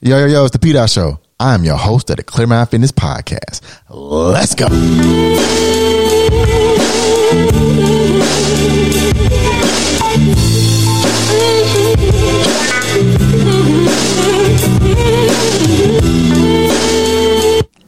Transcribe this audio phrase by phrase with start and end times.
[0.00, 1.18] Yo, yo, yo, it's the P Dot Show.
[1.40, 3.62] I'm your host of the Clear Mind Fitness Podcast.
[3.88, 4.68] Let's go.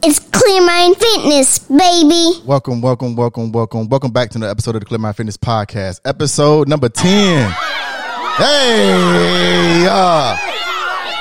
[0.02, 2.40] It's Clear Mind Fitness, baby.
[2.45, 6.00] Welcome, welcome, welcome, welcome, welcome back to the episode of the Clear Mind Fitness Podcast,
[6.04, 7.50] episode number 10.
[8.38, 10.36] Hey, uh,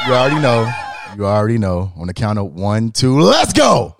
[0.07, 0.71] you already know,
[1.15, 1.91] you already know.
[1.95, 3.95] On the count of one, two, let's go.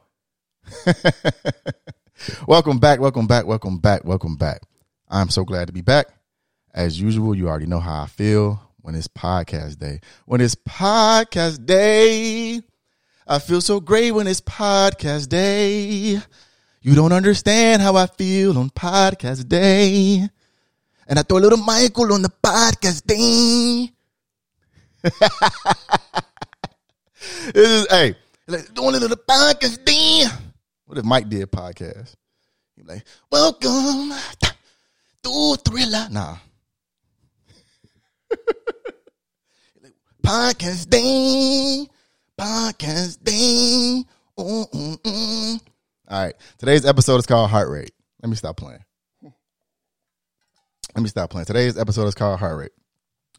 [2.48, 4.62] welcome back, welcome back, welcome back, welcome back.
[5.08, 6.08] I'm so glad to be back.
[6.74, 10.02] As usual, you already know how I feel when it's podcast day.
[10.26, 12.62] When it's podcast day,
[13.28, 16.20] I feel so great when it's podcast day.
[16.82, 20.30] You don't understand how I feel on podcast day.
[21.08, 23.92] And I throw a little Michael on the podcast day.
[27.54, 28.16] this is, hey,
[28.48, 30.26] like, doing a little podcast day.
[30.86, 32.16] What if Mike did podcast?
[32.76, 34.14] Be like, welcome
[35.24, 36.08] to Thriller.
[36.10, 36.38] Nah.
[40.24, 41.88] podcast day
[42.40, 44.04] podcast day.
[44.38, 45.60] Mm, mm.
[46.08, 46.36] All right.
[46.58, 47.92] Today's episode is called Heart Rate.
[48.24, 48.84] Let me stop playing.
[50.96, 51.46] Let me stop playing.
[51.46, 52.72] Today's episode is called Heart Rate.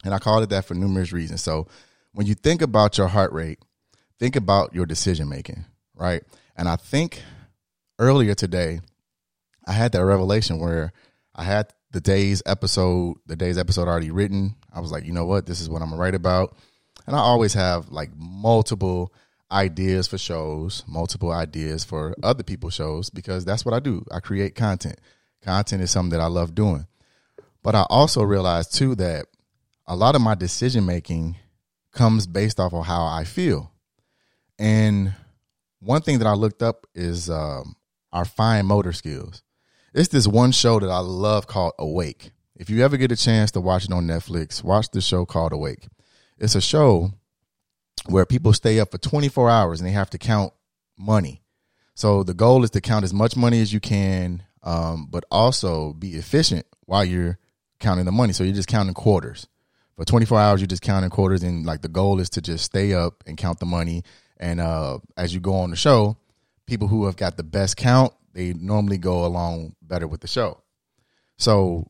[0.03, 1.41] And I called it that for numerous reasons.
[1.41, 1.67] So
[2.13, 3.59] when you think about your heart rate,
[4.21, 6.21] think about your decision making, right?
[6.55, 7.23] And I think
[7.97, 8.79] earlier today,
[9.65, 10.93] I had that revelation where
[11.33, 14.53] I had the day's episode, the day's episode already written.
[14.71, 15.47] I was like, you know what?
[15.47, 16.55] This is what I'm gonna write about.
[17.07, 19.11] And I always have like multiple
[19.51, 24.05] ideas for shows, multiple ideas for other people's shows because that's what I do.
[24.11, 25.01] I create content.
[25.41, 26.85] Content is something that I love doing.
[27.63, 29.25] But I also realized too that
[29.87, 31.37] a lot of my decision making
[31.91, 33.71] comes based off of how I feel.
[34.61, 35.15] And
[35.79, 37.75] one thing that I looked up is um,
[38.13, 39.41] our fine motor skills.
[39.91, 42.31] It's this one show that I love called Awake.
[42.55, 45.51] If you ever get a chance to watch it on Netflix, watch the show called
[45.51, 45.87] Awake.
[46.37, 47.09] It's a show
[48.05, 50.53] where people stay up for 24 hours and they have to count
[50.95, 51.41] money.
[51.95, 55.93] So the goal is to count as much money as you can, um, but also
[55.93, 57.39] be efficient while you're
[57.79, 58.31] counting the money.
[58.31, 59.47] So you're just counting quarters.
[59.95, 62.93] For 24 hours, you're just counting quarters, and like the goal is to just stay
[62.93, 64.03] up and count the money.
[64.41, 66.17] And uh, as you go on the show,
[66.65, 70.61] people who have got the best count, they normally go along better with the show.
[71.37, 71.87] So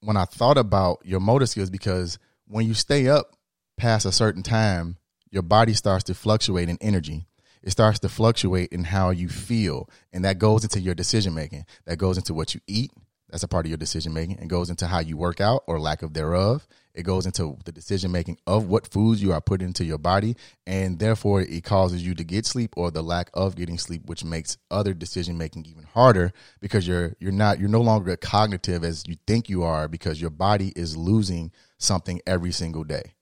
[0.00, 3.36] when I thought about your motor skills, because when you stay up
[3.76, 4.96] past a certain time,
[5.30, 7.26] your body starts to fluctuate in energy.
[7.62, 9.88] It starts to fluctuate in how you feel.
[10.12, 11.66] And that goes into your decision making.
[11.84, 12.90] That goes into what you eat.
[13.30, 14.38] That's a part of your decision making.
[14.38, 16.66] It goes into how you work out or lack of thereof.
[16.94, 20.36] It goes into the decision making of what foods you are putting into your body.
[20.66, 24.24] And therefore, it causes you to get sleep or the lack of getting sleep, which
[24.24, 29.04] makes other decision making even harder because you're you're not you're no longer cognitive as
[29.06, 33.14] you think you are because your body is losing something every single day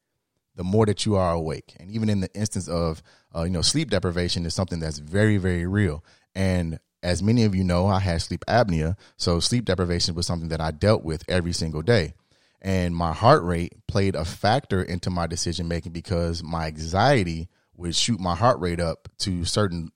[0.59, 1.77] the more that you are awake.
[1.79, 3.01] And even in the instance of,
[3.35, 6.05] uh, you know, sleep deprivation is something that's very, very real.
[6.35, 8.97] And as many of you know, I had sleep apnea.
[9.17, 12.15] So sleep deprivation was something that I dealt with every single day.
[12.61, 17.95] And my heart rate played a factor into my decision making because my anxiety would
[17.95, 19.91] shoot my heart rate up to certain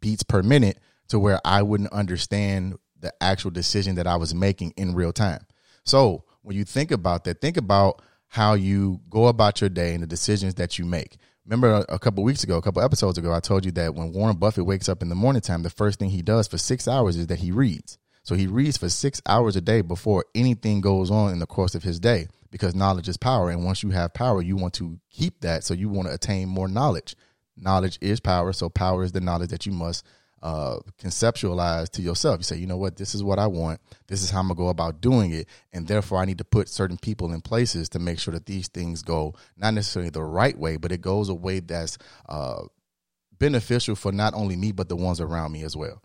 [0.00, 0.78] beats per minute
[1.08, 5.46] to where I wouldn't understand the actual decision that I was making in real time.
[5.84, 10.02] So when you think about that, think about how you go about your day and
[10.02, 11.16] the decisions that you make.
[11.50, 14.36] Remember a, couple weeks ago, a couple episodes ago, I told you that when Warren
[14.36, 17.16] Buffett wakes up in the morning time, the first thing he does for six hours
[17.16, 17.98] is that he reads.
[18.22, 21.74] So he reads for six hours a day before anything goes on in the course
[21.74, 23.50] of his day because knowledge is power.
[23.50, 25.64] And once you have power, you want to keep that.
[25.64, 27.16] So you want to attain more knowledge.
[27.56, 28.52] Knowledge is power.
[28.52, 30.06] So power is the knowledge that you must
[30.42, 32.40] uh, conceptualize to yourself.
[32.40, 33.80] You say, you know what, this is what I want.
[34.06, 36.68] This is how I'm gonna go about doing it, and therefore I need to put
[36.68, 40.56] certain people in places to make sure that these things go not necessarily the right
[40.56, 42.62] way, but it goes a way that's uh,
[43.38, 46.02] beneficial for not only me but the ones around me as well.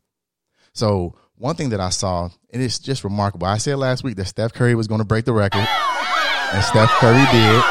[0.74, 3.48] So one thing that I saw, and it's just remarkable.
[3.48, 6.90] I said last week that Steph Curry was going to break the record, and Steph
[7.00, 7.64] Curry did.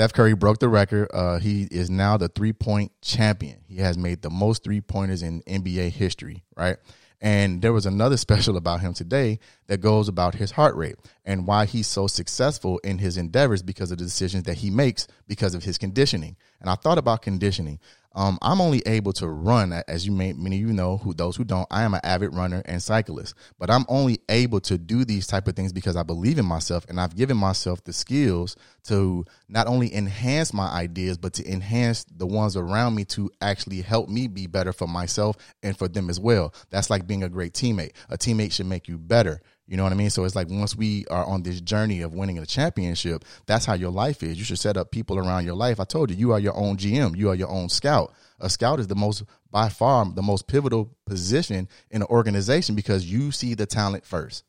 [0.00, 1.10] Steph Curry broke the record.
[1.12, 3.58] Uh, he is now the three point champion.
[3.68, 6.78] He has made the most three pointers in NBA history, right?
[7.20, 11.46] And there was another special about him today that goes about his heart rate and
[11.46, 15.54] why he's so successful in his endeavors because of the decisions that he makes because
[15.54, 16.34] of his conditioning.
[16.62, 17.78] And I thought about conditioning.
[18.12, 21.36] Um, I'm only able to run, as you may many of you know, who those
[21.36, 21.66] who don't.
[21.70, 25.46] I am an avid runner and cyclist, but I'm only able to do these type
[25.46, 29.68] of things because I believe in myself and I've given myself the skills to not
[29.68, 34.26] only enhance my ideas, but to enhance the ones around me to actually help me
[34.26, 36.52] be better for myself and for them as well.
[36.70, 37.92] That's like being a great teammate.
[38.08, 39.40] A teammate should make you better.
[39.70, 40.10] You know what I mean?
[40.10, 43.74] So it's like once we are on this journey of winning a championship, that's how
[43.74, 44.36] your life is.
[44.36, 45.78] You should set up people around your life.
[45.78, 48.12] I told you, you are your own GM, you are your own scout.
[48.40, 53.06] A scout is the most, by far, the most pivotal position in an organization because
[53.06, 54.42] you see the talent first.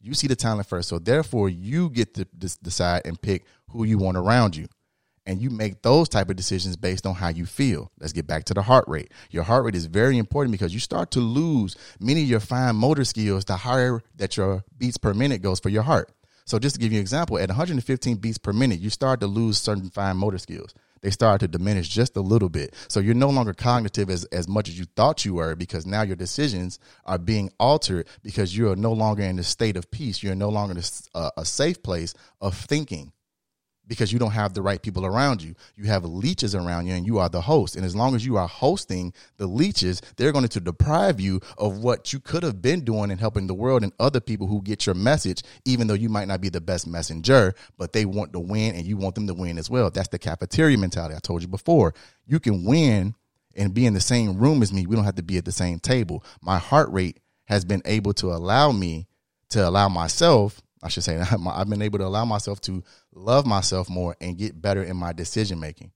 [0.00, 0.88] You see the talent first.
[0.88, 4.68] So therefore, you get to decide and pick who you want around you
[5.28, 7.92] and you make those type of decisions based on how you feel.
[8.00, 9.12] Let's get back to the heart rate.
[9.30, 12.76] Your heart rate is very important because you start to lose many of your fine
[12.76, 16.10] motor skills the higher that your beats per minute goes for your heart.
[16.46, 19.26] So just to give you an example, at 115 beats per minute, you start to
[19.26, 20.72] lose certain fine motor skills.
[21.02, 22.74] They start to diminish just a little bit.
[22.88, 26.02] So you're no longer cognitive as, as much as you thought you were because now
[26.02, 30.22] your decisions are being altered because you are no longer in a state of peace.
[30.22, 30.82] You're no longer in
[31.14, 33.12] a, a safe place of thinking
[33.88, 35.54] because you don't have the right people around you.
[35.74, 37.74] You have leeches around you and you are the host.
[37.74, 41.78] And as long as you are hosting the leeches, they're going to deprive you of
[41.78, 44.86] what you could have been doing and helping the world and other people who get
[44.86, 48.40] your message, even though you might not be the best messenger, but they want to
[48.40, 49.90] win and you want them to win as well.
[49.90, 51.14] That's the cafeteria mentality.
[51.16, 51.94] I told you before.
[52.26, 53.14] You can win
[53.56, 54.86] and be in the same room as me.
[54.86, 56.22] We don't have to be at the same table.
[56.42, 59.08] My heart rate has been able to allow me
[59.50, 62.82] to allow myself I should say I've been able to allow myself to
[63.14, 65.92] love myself more and get better in my decision making.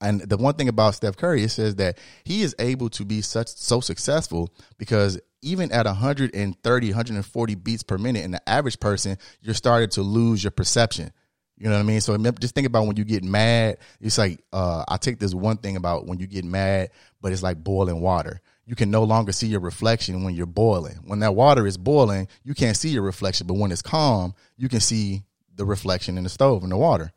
[0.00, 3.20] And the one thing about Steph Curry, it says that he is able to be
[3.20, 9.18] such so successful because even at 130, 140 beats per minute, in the average person,
[9.40, 11.12] you're starting to lose your perception.
[11.56, 12.00] You know what I mean?
[12.00, 13.78] So just think about when you get mad.
[14.00, 16.90] It's like uh, I take this one thing about when you get mad,
[17.20, 20.98] but it's like boiling water you can no longer see your reflection when you're boiling.
[21.04, 24.68] When that water is boiling, you can't see your reflection, but when it's calm, you
[24.68, 25.24] can see
[25.56, 27.12] the reflection in the stove and the water.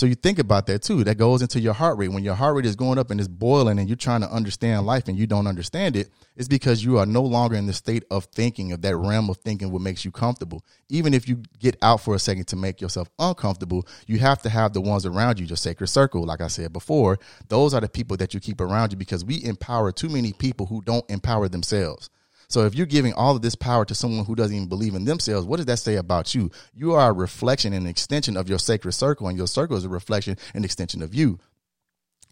[0.00, 1.04] So you think about that too.
[1.04, 2.08] That goes into your heart rate.
[2.08, 4.86] When your heart rate is going up and it's boiling and you're trying to understand
[4.86, 8.04] life and you don't understand it, it's because you are no longer in the state
[8.10, 10.64] of thinking, of that realm of thinking what makes you comfortable.
[10.88, 14.48] Even if you get out for a second to make yourself uncomfortable, you have to
[14.48, 16.24] have the ones around you, your sacred circle.
[16.24, 17.18] Like I said before,
[17.48, 20.64] those are the people that you keep around you because we empower too many people
[20.64, 22.08] who don't empower themselves.
[22.50, 25.04] So if you're giving all of this power to someone who doesn't even believe in
[25.04, 26.50] themselves, what does that say about you?
[26.74, 29.84] You are a reflection and an extension of your sacred circle, and your circle is
[29.84, 31.38] a reflection and extension of you.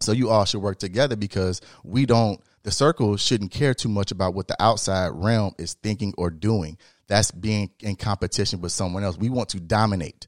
[0.00, 4.10] So you all should work together because we don't the circle shouldn't care too much
[4.10, 6.76] about what the outside realm is thinking or doing.
[7.06, 9.16] That's being in competition with someone else.
[9.16, 10.26] We want to dominate.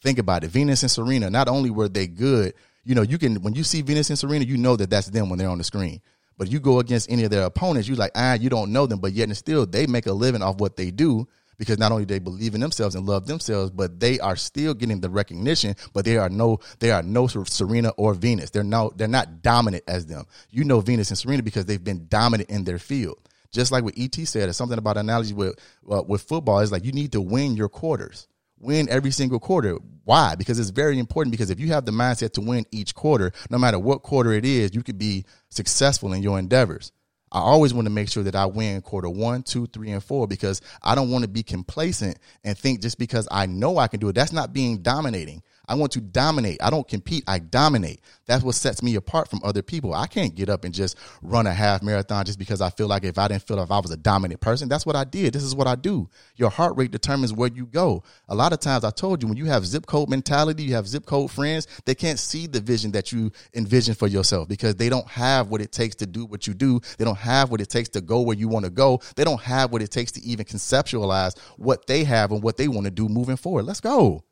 [0.00, 0.48] Think about it.
[0.48, 2.54] Venus and Serena, not only were they good,
[2.84, 5.28] you know, you can when you see Venus and Serena, you know that that's them
[5.28, 6.00] when they're on the screen.
[6.36, 9.00] But you go against any of their opponents, you like, ah, you don't know them,
[9.00, 11.28] but yet and still they make a living off what they do
[11.58, 15.00] because not only they believe in themselves and love themselves, but they are still getting
[15.00, 15.76] the recognition.
[15.92, 18.50] But they are no, they are no Serena or Venus.
[18.50, 20.24] They're no, they're not dominant as them.
[20.50, 23.18] You know Venus and Serena because they've been dominant in their field.
[23.50, 25.58] Just like what ET said, it's something about analogy with
[25.88, 28.26] uh, with football is like you need to win your quarters
[28.64, 29.78] win every single quarter.
[30.04, 30.34] Why?
[30.34, 31.32] Because it's very important.
[31.32, 34.44] Because if you have the mindset to win each quarter, no matter what quarter it
[34.44, 36.92] is, you could be successful in your endeavors.
[37.32, 40.28] I always want to make sure that I win quarter one, two, three, and four
[40.28, 43.98] because I don't want to be complacent and think just because I know I can
[43.98, 44.14] do it.
[44.14, 45.42] That's not being dominating.
[45.66, 46.62] I want to dominate.
[46.62, 47.24] I don't compete.
[47.26, 48.00] I dominate.
[48.26, 49.94] That's what sets me apart from other people.
[49.94, 53.04] I can't get up and just run a half marathon just because I feel like
[53.04, 55.32] if I didn't feel like I was a dominant person, that's what I did.
[55.32, 56.08] This is what I do.
[56.36, 58.02] Your heart rate determines where you go.
[58.28, 60.86] A lot of times I told you when you have zip code mentality, you have
[60.86, 64.88] zip code friends, they can't see the vision that you envision for yourself because they
[64.88, 66.80] don't have what it takes to do what you do.
[66.98, 69.00] They don't have what it takes to go where you want to go.
[69.16, 72.68] They don't have what it takes to even conceptualize what they have and what they
[72.68, 73.64] want to do moving forward.
[73.64, 74.24] Let's go.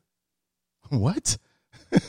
[0.99, 1.37] What?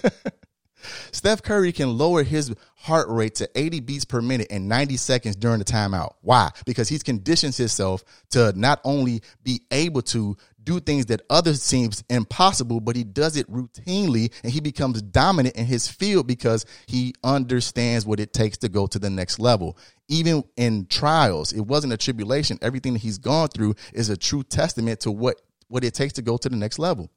[1.12, 5.36] Steph Curry can lower his heart rate to 80 beats per minute in 90 seconds
[5.36, 6.14] during the timeout.
[6.20, 6.50] Why?
[6.66, 12.02] Because he's conditioned himself to not only be able to do things that others seems
[12.08, 17.14] impossible, but he does it routinely and he becomes dominant in his field because he
[17.22, 19.76] understands what it takes to go to the next level.
[20.08, 22.58] Even in trials, it wasn't a tribulation.
[22.62, 26.22] Everything that he's gone through is a true testament to what, what it takes to
[26.22, 27.10] go to the next level.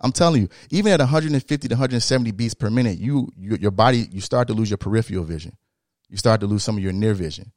[0.00, 4.08] I'm telling you, even at 150 to 170 beats per minute, you, you your body
[4.10, 5.56] you start to lose your peripheral vision.
[6.08, 7.52] You start to lose some of your near vision.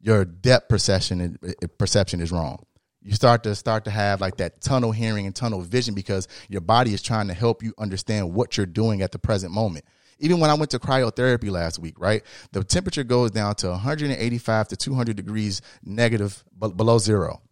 [0.00, 2.64] Your depth perception eh, perception is wrong.
[3.00, 6.62] You start to start to have like that tunnel hearing and tunnel vision because your
[6.62, 9.84] body is trying to help you understand what you're doing at the present moment.
[10.18, 12.22] Even when I went to cryotherapy last week, right?
[12.52, 17.42] The temperature goes down to 185 to 200 degrees negative below zero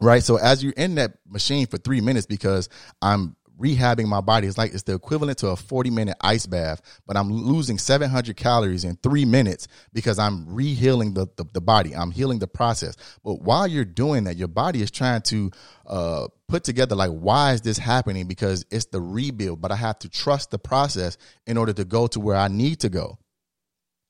[0.00, 0.22] right?
[0.22, 2.68] So as you're in that machine for three minutes, because
[3.02, 4.46] I'm rehabbing my body.
[4.46, 8.36] It's like it's the equivalent to a 40 minute ice bath, but I'm losing 700
[8.36, 11.94] calories in three minutes because I'm rehealing the, the, the body.
[11.94, 12.96] I'm healing the process.
[13.22, 15.50] But while you're doing that, your body is trying to
[15.86, 18.26] uh, put together like, why is this happening?
[18.26, 22.06] Because it's the rebuild, but I have to trust the process in order to go
[22.08, 23.18] to where I need to go.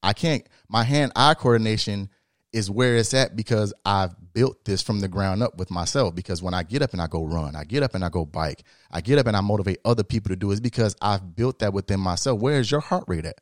[0.02, 2.08] I can't, my hand eye coordination
[2.52, 6.14] is where it's at because I've built this from the ground up with myself.
[6.14, 8.24] Because when I get up and I go run, I get up and I go
[8.24, 11.60] bike, I get up and I motivate other people to do it because I've built
[11.60, 12.40] that within myself.
[12.40, 13.40] Where is your heart rate at?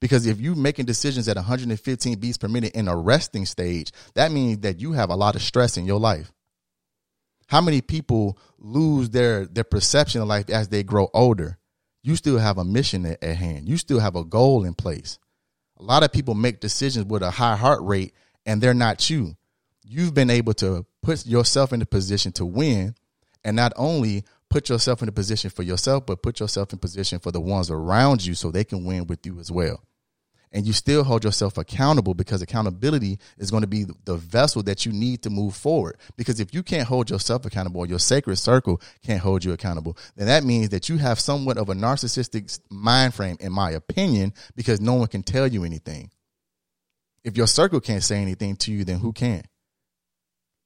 [0.00, 4.32] Because if you're making decisions at 115 beats per minute in a resting stage, that
[4.32, 6.32] means that you have a lot of stress in your life.
[7.46, 11.58] How many people lose their their perception of life as they grow older?
[12.02, 13.68] You still have a mission at, at hand.
[13.68, 15.18] You still have a goal in place.
[15.78, 18.12] A lot of people make decisions with a high heart rate
[18.46, 19.36] and they're not you.
[19.84, 22.94] You've been able to put yourself in the position to win
[23.44, 27.18] and not only put yourself in a position for yourself, but put yourself in position
[27.18, 29.82] for the ones around you so they can win with you as well.
[30.52, 34.86] And you still hold yourself accountable because accountability is going to be the vessel that
[34.86, 35.96] you need to move forward.
[36.16, 39.98] Because if you can't hold yourself accountable or your sacred circle can't hold you accountable,
[40.14, 44.32] then that means that you have somewhat of a narcissistic mind frame, in my opinion,
[44.54, 46.10] because no one can tell you anything.
[47.24, 49.42] If your circle can't say anything to you, then who can?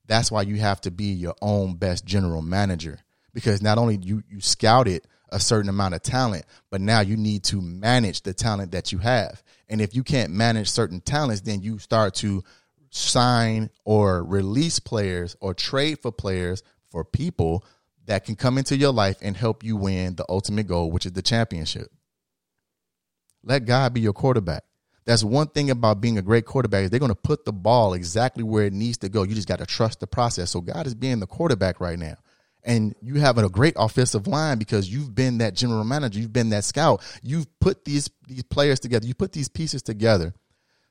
[0.09, 2.99] That's why you have to be your own best general manager
[3.33, 7.45] because not only you you scouted a certain amount of talent, but now you need
[7.45, 9.43] to manage the talent that you have.
[9.69, 12.43] And if you can't manage certain talents, then you start to
[12.91, 17.65] sign or release players or trade for players for people
[18.07, 21.13] that can come into your life and help you win the ultimate goal, which is
[21.13, 21.93] the championship.
[23.45, 24.65] Let God be your quarterback.
[25.09, 27.95] That's one thing about being a great quarterback is they're going to put the ball
[27.95, 29.23] exactly where it needs to go.
[29.23, 30.51] You just got to trust the process.
[30.51, 32.17] So God is being the quarterback right now.
[32.63, 36.51] And you have a great offensive line because you've been that general manager, you've been
[36.51, 37.03] that scout.
[37.23, 39.07] You've put these these players together.
[39.07, 40.35] You put these pieces together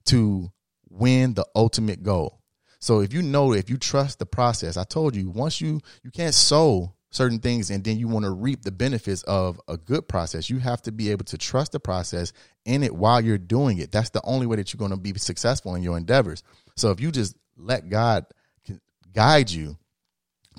[0.05, 0.51] to
[0.89, 2.41] win the ultimate goal.
[2.79, 6.09] So if you know if you trust the process, I told you once you you
[6.09, 10.07] can't sow certain things and then you want to reap the benefits of a good
[10.07, 10.49] process.
[10.49, 12.33] You have to be able to trust the process
[12.65, 13.91] in it while you're doing it.
[13.91, 16.43] That's the only way that you're going to be successful in your endeavors.
[16.75, 18.25] So if you just let God
[19.13, 19.77] guide you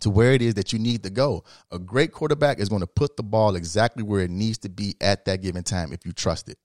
[0.01, 2.87] to where it is that you need to go, a great quarterback is going to
[2.87, 6.13] put the ball exactly where it needs to be at that given time if you
[6.13, 6.59] trust it.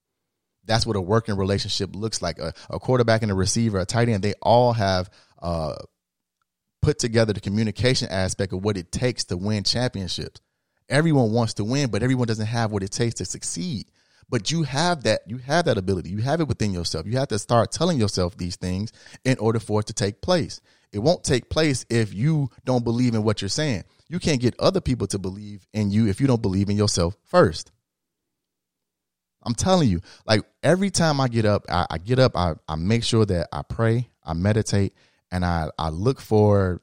[0.65, 2.39] That's what a working relationship looks like.
[2.39, 5.09] A, a quarterback and a receiver, a tight end, they all have
[5.41, 5.75] uh,
[6.83, 10.41] put together the communication aspect of what it takes to win championships.
[10.89, 13.87] Everyone wants to win, but everyone doesn't have what it takes to succeed.
[14.29, 16.09] But you have that, you have that ability.
[16.09, 17.05] You have it within yourself.
[17.05, 18.91] You have to start telling yourself these things
[19.23, 20.59] in order for it to take place.
[20.91, 23.83] It won't take place if you don't believe in what you're saying.
[24.09, 27.15] You can't get other people to believe in you if you don't believe in yourself
[27.23, 27.71] first.
[29.41, 32.75] I'm telling you, like every time I get up, I, I get up, I, I
[32.75, 34.93] make sure that I pray, I meditate,
[35.33, 36.79] and I, I look for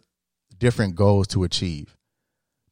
[0.58, 1.96] different goals to achieve.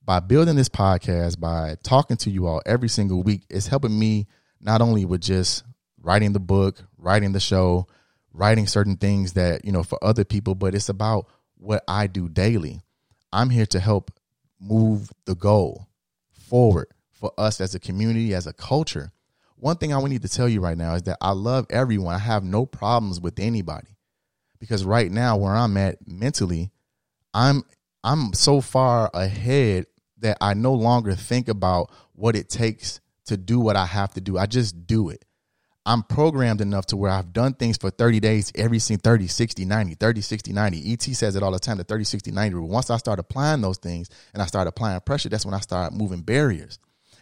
[0.05, 4.27] By building this podcast, by talking to you all every single week, it's helping me
[4.61, 5.63] not only with just
[6.03, 7.87] writing the book, writing the show,
[8.33, 12.29] writing certain things that, you know, for other people, but it's about what I do
[12.29, 12.81] daily.
[13.33, 14.11] I'm here to help
[14.61, 15.87] move the goal
[16.33, 19.13] forward for us as a community, as a culture.
[19.55, 22.17] One thing I need to tell you right now is that I love everyone.
[22.17, 23.98] I have no problems with anybody
[24.59, 26.71] because right now where I'm at mentally,
[27.35, 27.63] I'm
[28.05, 29.87] I'm so far ahead
[30.19, 34.21] that I no longer think about what it takes to do what I have to
[34.21, 34.39] do.
[34.39, 35.25] I just do it.
[35.87, 39.65] I'm programmed enough to where I've done things for 30 days, every single 30, 60,
[39.65, 40.93] 90, 30, 60, 90.
[40.93, 42.69] ET says it all the time, the 30, 60, 90 rule.
[42.69, 45.95] Once I start applying those things and I start applying pressure, that's when I start
[45.95, 46.79] moving barriers.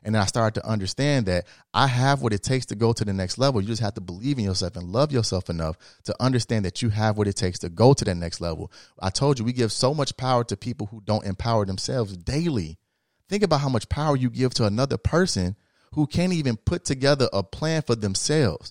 [0.07, 3.13] And I started to understand that I have what it takes to go to the
[3.13, 3.61] next level.
[3.61, 6.91] You just have to believe in yourself and love yourself enough to understand that you
[6.91, 8.71] have what it takes to go to that next level.
[9.01, 12.79] I told you we give so much power to people who don't empower themselves daily.
[13.29, 15.57] Think about how much power you give to another person
[15.95, 18.71] who can't even put together a plan for themselves.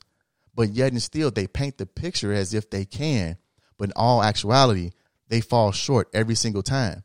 [0.55, 3.35] But yet and still they paint the picture as if they can,
[3.77, 4.91] but in all actuality,
[5.27, 7.03] they fall short every single time.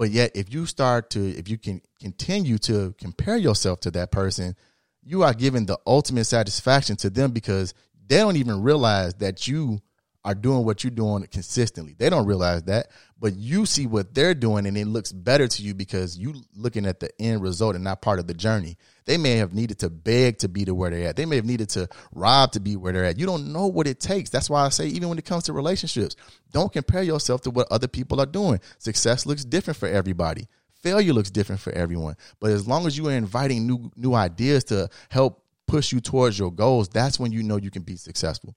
[0.00, 4.10] But yet, if you start to, if you can continue to compare yourself to that
[4.10, 4.56] person,
[5.02, 7.74] you are giving the ultimate satisfaction to them because
[8.08, 9.82] they don't even realize that you
[10.24, 11.94] are doing what you're doing consistently.
[11.98, 15.62] They don't realize that, but you see what they're doing and it looks better to
[15.62, 18.76] you because you looking at the end result and not part of the journey.
[19.06, 21.16] They may have needed to beg to be to where they're at.
[21.16, 23.18] They may have needed to rob to be where they're at.
[23.18, 24.28] You don't know what it takes.
[24.30, 26.16] That's why I say even when it comes to relationships,
[26.52, 28.60] don't compare yourself to what other people are doing.
[28.78, 30.48] Success looks different for everybody.
[30.74, 32.16] Failure looks different for everyone.
[32.40, 36.38] But as long as you are inviting new new ideas to help push you towards
[36.38, 38.54] your goals, that's when you know you can be successful.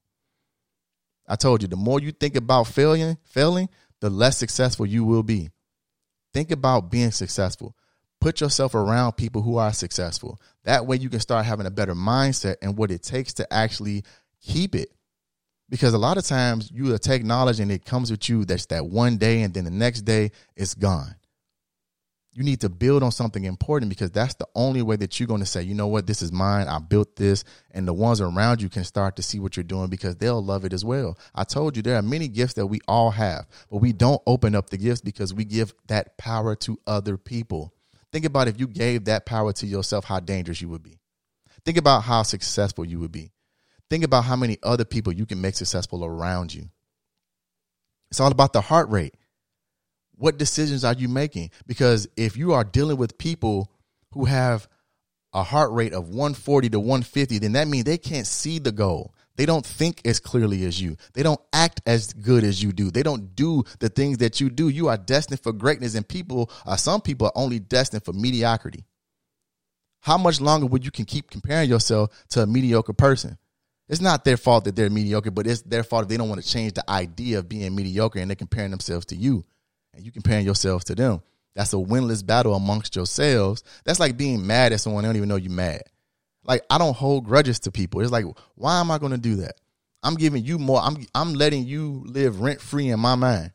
[1.28, 3.70] I told you, the more you think about failing, failing,
[4.02, 5.50] the less successful you will be.
[6.34, 7.76] Think about being successful.
[8.20, 10.40] Put yourself around people who are successful.
[10.64, 14.04] That way you can start having a better mindset and what it takes to actually
[14.42, 14.90] keep it.
[15.70, 18.86] Because a lot of times you take knowledge and it comes with you that's that
[18.86, 21.16] one day and then the next day it's gone
[22.36, 25.42] you need to build on something important because that's the only way that you're going
[25.42, 26.68] to say, you know what, this is mine.
[26.68, 27.44] I built this.
[27.72, 30.66] And the ones around you can start to see what you're doing because they'll love
[30.66, 31.18] it as well.
[31.36, 34.56] I told you there are many gifts that we all have, but we don't open
[34.56, 37.72] up the gifts because we give that power to other people.
[38.12, 40.98] Think about if you gave that power to yourself, how dangerous you would be.
[41.66, 43.32] Think about how successful you would be.
[43.90, 46.70] Think about how many other people you can make successful around you.
[48.10, 49.16] It's all about the heart rate
[50.18, 51.52] what decisions are you making?
[51.66, 53.72] Because if you are dealing with people
[54.12, 54.68] who have
[55.34, 59.14] a heart rate of 140 to 150, then that means they can't see the goal.
[59.36, 60.96] They don't think as clearly as you.
[61.14, 62.92] They don't act as good as you do.
[62.92, 64.70] They don't do the things that you do.
[64.70, 68.86] You are destined for greatness, and people, uh, some people are only destined for mediocrity.
[70.02, 73.40] How much longer would you can keep comparing yourself to a mediocre person?
[73.90, 76.42] It's not their fault that they're mediocre, but it's their fault if they don't want
[76.44, 79.46] to change the idea of being mediocre and they're comparing themselves to you
[79.94, 81.22] and you comparing yourselves to them.
[81.56, 83.64] That's a winless battle amongst yourselves.
[83.86, 85.84] That's like being mad at someone they don't even know you're mad.
[86.44, 88.02] Like I don't hold grudges to people.
[88.02, 89.56] It's like, why am I going to do that?
[90.02, 90.82] I'm giving you more.
[90.82, 93.52] I'm I'm letting you live rent free in my mind.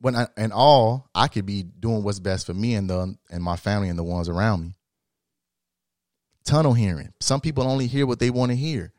[0.00, 3.42] When I, and all I could be doing what's best for me and the and
[3.42, 4.74] my family and the ones around me.
[6.44, 7.12] Tunnel hearing.
[7.20, 8.94] Some people only hear what they want to hear,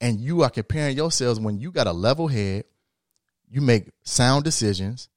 [0.00, 2.64] and you are comparing yourselves when you got a level head.
[3.50, 5.08] You make sound decisions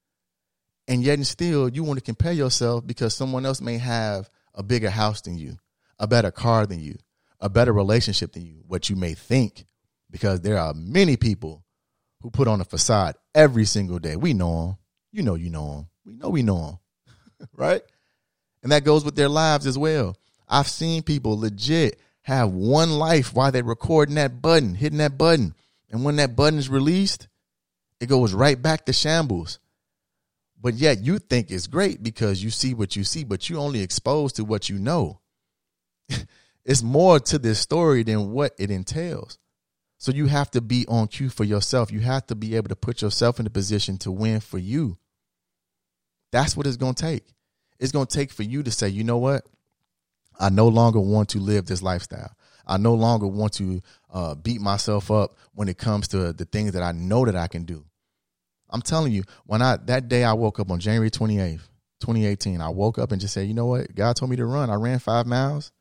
[0.92, 4.62] and yet and still you want to compare yourself because someone else may have a
[4.62, 5.58] bigger house than you,
[5.98, 6.98] a better car than you,
[7.40, 9.66] a better relationship than you, what you may think,
[10.10, 11.64] because there are many people
[12.20, 14.18] who put on a facade every single day.
[14.18, 14.78] We know them.
[15.14, 15.88] You know you know them.
[16.06, 16.80] We know we know
[17.38, 17.48] them.
[17.56, 17.82] right?
[18.62, 20.18] And that goes with their lives as well.
[20.50, 25.56] I've seen people legit have one life while they're recording that button, hitting that button.
[25.90, 27.30] And when that button is released,
[28.02, 29.58] it goes right back to shambles.
[30.62, 33.82] But yet you think it's great because you see what you see, but you only
[33.82, 35.20] exposed to what you know.
[36.66, 39.40] it's more to this story than what it entails.
[39.98, 41.92] So you have to be on cue for yourself.
[41.92, 44.98] You have to be able to put yourself in a position to win for you.
[46.32, 47.24] That's what it's going to take.
[47.80, 49.46] It's going to take for you to say, you know what?
[50.40, 52.36] I no longer want to live this lifestyle.
[52.66, 56.74] I no longer want to uh, beat myself up when it comes to the things
[56.74, 57.86] that I know that I can do.
[58.72, 61.68] I'm telling you, when I that day I woke up on January 28th,
[62.00, 63.94] 2018, I woke up and just said, you know what?
[63.94, 64.70] God told me to run.
[64.70, 65.72] I ran five miles.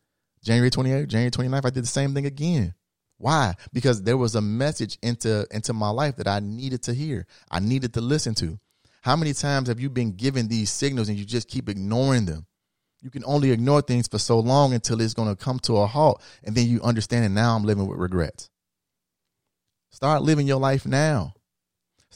[0.43, 2.75] January 28th, January 29th, I did the same thing again.
[3.19, 3.55] Why?
[3.73, 7.27] Because there was a message into into my life that I needed to hear.
[7.51, 8.59] I needed to listen to.
[9.03, 12.47] How many times have you been given these signals and you just keep ignoring them?
[13.03, 15.87] You can only ignore things for so long until it's going to come to a
[15.87, 18.51] halt and then you understand and now I'm living with regrets.
[19.91, 21.35] Start living your life now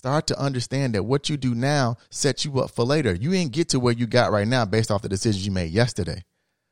[0.05, 3.15] start to understand that what you do now sets you up for later.
[3.15, 5.71] You ain't get to where you got right now based off the decisions you made
[5.71, 6.23] yesterday.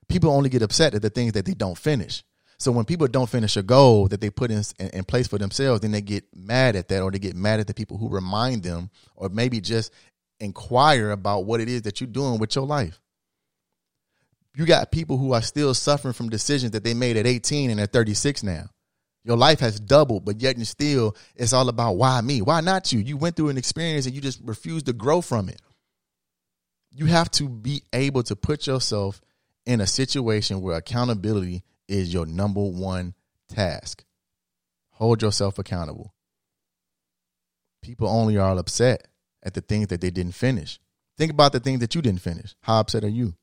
[0.07, 2.25] People only get upset at the things that they don't finish.
[2.59, 5.81] So when people don't finish a goal that they put in, in place for themselves,
[5.81, 8.64] then they get mad at that, or they get mad at the people who remind
[8.64, 9.95] them, or maybe just
[10.38, 13.01] inquire about what it is that you're doing with your life.
[14.55, 17.79] You got people who are still suffering from decisions that they made at 18 and
[17.79, 18.66] they're 36 now.
[19.25, 22.43] Your life has doubled, but yet and still, it's all about why me?
[22.43, 22.99] Why not you?
[22.99, 25.61] You went through an experience and you just refuse to grow from it.
[26.91, 29.21] You have to be able to put yourself
[29.65, 33.15] in a situation where accountability is your number one
[33.49, 34.05] task.
[34.91, 36.13] Hold yourself accountable.
[37.81, 39.09] People only are upset
[39.43, 40.79] at the things that they didn't finish.
[41.17, 42.55] Think about the things that you didn't finish.
[42.63, 43.35] How upset are you?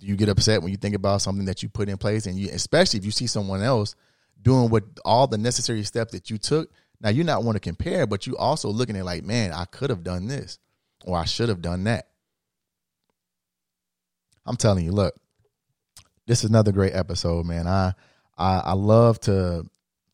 [0.00, 2.38] Do you get upset when you think about something that you put in place and
[2.38, 3.96] you especially if you see someone else
[4.40, 6.70] doing what all the necessary steps that you took.
[7.00, 9.90] Now you're not want to compare, but you also looking at like, man, I could
[9.90, 10.58] have done this
[11.04, 12.08] or I should have done that.
[14.44, 15.14] I'm telling you, look,
[16.26, 17.66] this is another great episode, man.
[17.66, 17.94] I
[18.36, 19.66] I, I love to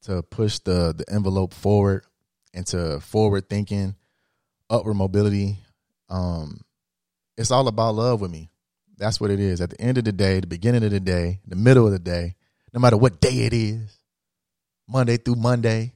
[0.03, 2.05] to push the the envelope forward
[2.53, 3.95] into forward thinking,
[4.71, 5.59] upward mobility.
[6.09, 6.61] Um,
[7.37, 8.51] it's all about love with me.
[8.97, 9.61] That's what it is.
[9.61, 11.99] At the end of the day, the beginning of the day, the middle of the
[11.99, 12.37] day,
[12.73, 13.99] no matter what day it is,
[14.88, 15.92] Monday through Monday.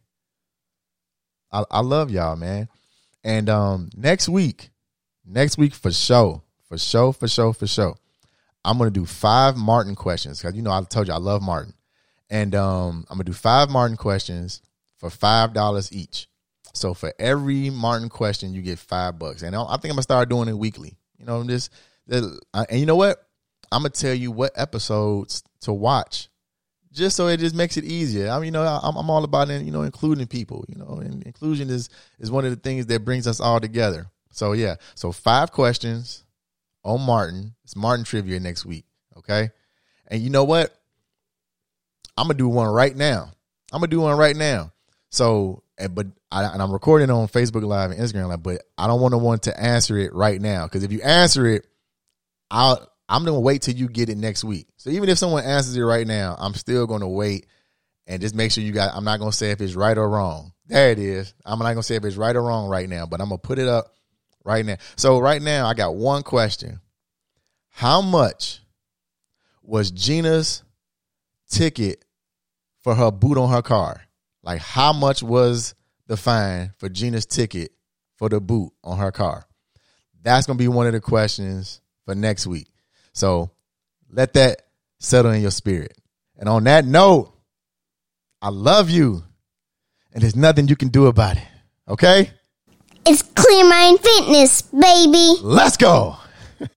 [1.53, 2.69] I, I love y'all, man.
[3.25, 4.71] And um, next week,
[5.25, 7.97] next week for sure, for sure, for sure, for sure,
[8.65, 11.75] I'm gonna do five Martin questions because you know I told you I love Martin,
[12.31, 14.63] and um, I'm gonna do five Martin questions
[14.97, 16.29] for five dollars each.
[16.75, 20.29] So for every Martin question, you get five bucks, and I think I'm gonna start
[20.29, 20.97] doing it weekly.
[21.19, 21.71] You know, this,
[22.09, 22.41] and
[22.73, 23.27] you know what?
[23.73, 26.29] I'm gonna tell you what episodes to watch
[26.93, 28.31] just so it just makes it easier.
[28.31, 30.65] I mean, you know, I'm, I'm all about you know including people.
[30.69, 34.07] You know, and inclusion is is one of the things that brings us all together.
[34.31, 36.25] So yeah, so five questions
[36.85, 37.55] on Martin.
[37.65, 38.85] It's Martin trivia next week.
[39.17, 39.51] Okay,
[40.09, 40.75] and you know what?
[42.17, 43.31] I'm gonna do one right now.
[43.73, 44.73] I'm gonna do one right now.
[45.11, 49.01] So, but I, and I'm recording on Facebook Live and Instagram Live, but I don't
[49.01, 51.67] want to want to answer it right now because if you answer it,
[52.51, 54.67] I'll I'm gonna wait till you get it next week.
[54.77, 57.47] So even if someone answers it right now, I'm still gonna wait
[58.07, 58.95] and just make sure you got.
[58.95, 60.53] I'm not gonna say if it's right or wrong.
[60.67, 61.33] There it is.
[61.45, 63.59] I'm not gonna say if it's right or wrong right now, but I'm gonna put
[63.59, 63.95] it up
[64.45, 64.77] right now.
[64.97, 66.81] So right now, I got one question:
[67.69, 68.61] How much
[69.63, 70.63] was Gina's
[71.51, 72.05] ticket
[72.83, 74.03] for her boot on her car?
[74.43, 75.75] Like, how much was
[76.07, 77.73] the fine for Gina's ticket
[78.17, 79.47] for the boot on her car?
[80.23, 82.69] That's gonna be one of the questions for next week.
[83.19, 83.51] So
[84.13, 84.63] let that
[85.01, 85.99] settle in your spirit.
[86.39, 87.33] And on that note,
[88.41, 89.25] I love you.
[90.13, 91.43] And there's nothing you can do about it.
[91.89, 92.31] Okay?
[93.05, 95.35] It's Clear Mind Fitness, baby.
[95.43, 96.17] Let's go.